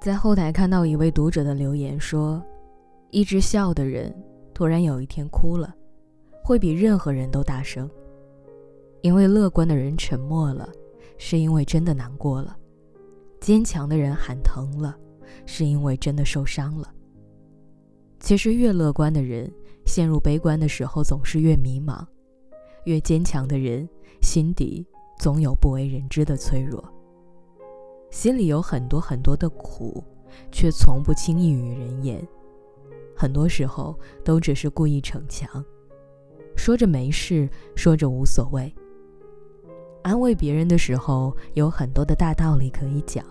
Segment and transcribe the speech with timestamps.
[0.00, 2.42] 在后台看到一位读者的留言说
[3.12, 4.10] ：“一直笑的人，
[4.54, 5.74] 突然有一天哭了，
[6.42, 7.88] 会比任何人都大声。
[9.02, 10.66] 因为乐观的人沉默了，
[11.18, 12.56] 是因为真的难过了；
[13.40, 14.96] 坚强的人喊疼了，
[15.44, 16.90] 是因为真的受伤了。
[18.20, 19.52] 其实，越乐观的人，
[19.84, 22.02] 陷入悲观的时候总是越迷茫；
[22.84, 23.86] 越坚强的人，
[24.22, 24.86] 心底
[25.18, 26.82] 总有不为人知的脆弱。”
[28.10, 30.02] 心里有很多很多的苦，
[30.50, 32.26] 却从不轻易与人言。
[33.16, 35.64] 很多时候都只是故意逞强，
[36.56, 38.72] 说着没事，说着无所谓。
[40.02, 43.24] 安慰别人的时候有很多的大道理可以讲，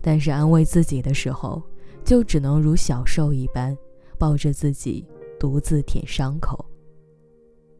[0.00, 1.62] 但是安慰自己的时候，
[2.04, 3.76] 就只能如小兽一般，
[4.18, 5.06] 抱着自己
[5.38, 6.64] 独自舔伤口。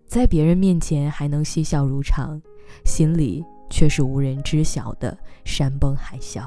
[0.07, 2.41] 在别人面前还能嬉笑如常，
[2.85, 3.45] 心里。
[3.73, 5.17] 却是无人知晓的
[5.47, 6.47] 山崩海啸。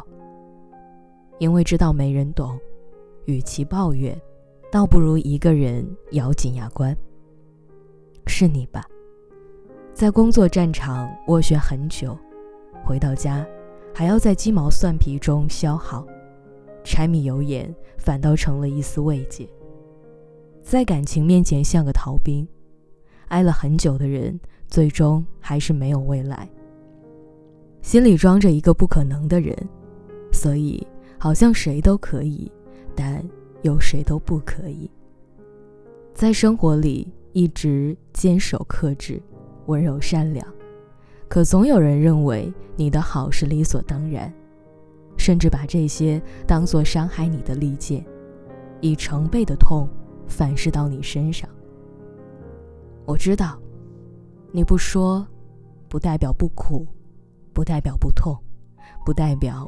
[1.40, 2.58] 因为知道没人懂，
[3.26, 4.16] 与其抱怨，
[4.72, 6.96] 倒不如一个人咬紧牙关。
[8.28, 8.86] 是你吧？
[9.92, 12.16] 在工作战场斡旋很久，
[12.86, 13.44] 回到家，
[13.94, 16.06] 还要在鸡毛蒜皮中消耗，
[16.84, 19.50] 柴米油盐反倒成了一丝慰藉。
[20.62, 22.48] 在感情面前像个逃兵，
[23.30, 26.48] 爱了很久的人，最终还是没有未来。
[27.86, 29.56] 心里装着一个不可能的人，
[30.32, 30.86] 所以
[31.20, 32.52] 好像谁都可以，
[32.96, 33.24] 但
[33.62, 34.90] 又谁都不可以。
[36.12, 39.22] 在生活里一直坚守克制、
[39.68, 40.44] 温柔善良，
[41.28, 44.34] 可总有人认为你的好是理所当然，
[45.16, 48.04] 甚至把这些当做伤害你的利剑，
[48.82, 49.88] 以成倍的痛
[50.28, 51.48] 反噬到你身上。
[53.06, 53.60] 我知道，
[54.52, 55.26] 你不说，
[55.88, 56.84] 不代表不苦。
[57.56, 58.38] 不代表不痛，
[59.06, 59.68] 不代表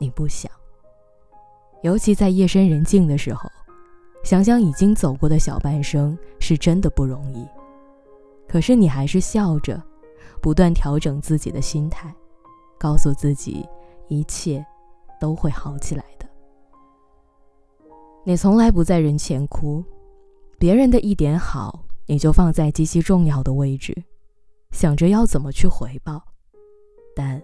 [0.00, 0.50] 你不想。
[1.82, 3.48] 尤其在夜深人静的时候，
[4.24, 7.46] 想想已经走过的小半生，是真的不容易。
[8.48, 9.80] 可是你还是笑着，
[10.42, 12.12] 不断调整自己的心态，
[12.76, 13.64] 告诉自己
[14.08, 14.66] 一切
[15.20, 16.28] 都会好起来的。
[18.24, 19.84] 你从来不在人前哭，
[20.58, 23.96] 别人的一点好，你就放在极其重要的位置，
[24.72, 26.20] 想着要怎么去回报。
[27.14, 27.42] 但，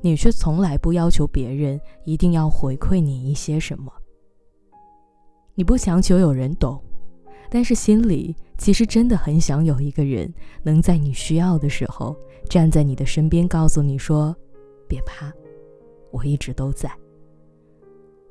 [0.00, 3.92] 你却从来不要求别人一定要回馈你一些什么。
[5.54, 6.82] 你不强求有人懂，
[7.50, 10.32] 但是心里其实真的很想有一个人
[10.62, 12.16] 能在你需要的时候
[12.48, 14.34] 站在你的身边，告诉你说
[14.88, 15.30] ：“别怕，
[16.10, 16.90] 我一直都在。”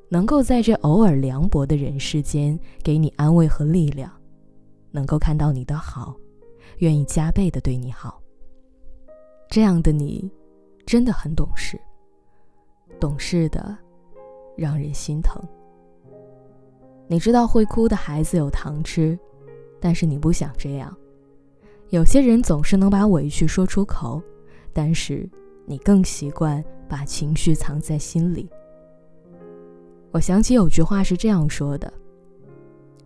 [0.10, 4.12] 能够在这偶尔凉薄的人世间给你安慰和力量，
[4.90, 6.16] 能够看到你的好，
[6.80, 8.20] 愿意加倍的对你好。
[9.50, 10.28] 这样的你。
[10.90, 11.80] 真的很懂事，
[13.00, 13.78] 懂事的
[14.58, 15.40] 让人心疼。
[17.08, 19.16] 你知道会哭的孩子有糖吃，
[19.80, 20.92] 但是你不想这样。
[21.90, 24.20] 有些人总是能把委屈说出口，
[24.74, 25.30] 但是
[25.68, 28.50] 你更习惯把情绪藏在心里。
[30.10, 31.94] 我想起有句话是这样说的：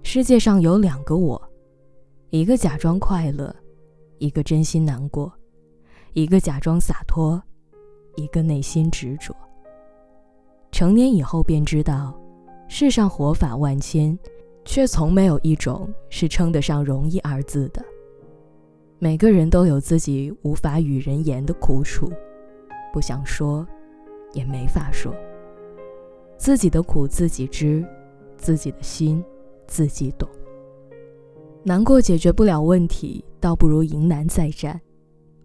[0.03, 1.51] 世界上有两个我，
[2.29, 3.53] 一个假装快乐，
[4.19, 5.29] 一个真心难过；
[6.13, 7.43] 一个假装洒脱。
[8.16, 9.35] 一个内心执着。
[10.72, 12.19] 成年以后便知道，
[12.68, 14.18] 世上活法万千，
[14.66, 17.84] 却从没有一种是称得上容易二字的。
[18.97, 22.12] 每个人都有自己无法与人言的苦楚，
[22.91, 23.68] 不想说，
[24.34, 25.13] 也没法说。
[26.38, 27.85] 自己的苦自己知，
[28.38, 29.23] 自己的心
[29.68, 30.28] 自己懂。
[31.63, 34.79] 难过解决不了问题，倒不如迎难再战。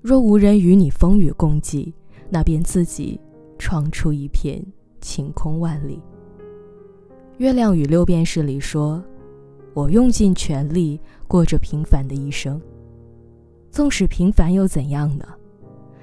[0.00, 1.94] 若无人与你风雨共济。
[2.30, 3.20] 那便自己
[3.58, 4.62] 闯出一片
[5.00, 6.00] 晴空万里。
[7.38, 9.02] 月亮与六便士里说
[9.72, 12.60] ：“我用尽全力过着平凡的一生。
[13.70, 15.24] 纵使平凡又怎样呢？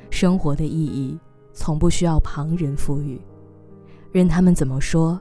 [0.10, 1.19] 生活的意义
[1.51, 3.19] 从不需要旁人赋予，
[4.12, 5.19] 任他们怎么说，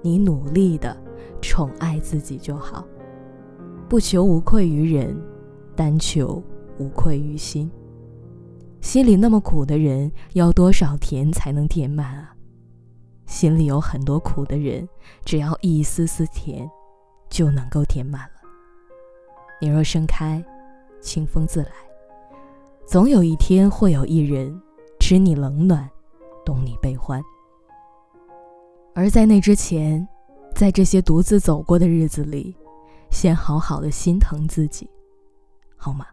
[0.00, 0.96] 你努力的
[1.40, 2.86] 宠爱自己就好，
[3.88, 5.20] 不求无愧于人，
[5.74, 6.42] 单求
[6.78, 7.70] 无愧于心。”
[8.80, 12.34] 心里那么苦的人，要多少甜才能填满啊？
[13.26, 14.88] 心里有很多苦的人，
[15.24, 16.68] 只要一丝丝甜，
[17.28, 18.34] 就能够填满了。
[19.60, 20.42] 你若盛开，
[21.00, 21.70] 清风自来。
[22.86, 24.58] 总有一天，会有一人
[24.98, 25.90] 知你冷暖，
[26.44, 27.22] 懂你悲欢。
[28.94, 30.08] 而在那之前，
[30.54, 32.56] 在这些独自走过的日子里，
[33.10, 34.88] 先好好的心疼自己，
[35.76, 36.06] 好吗？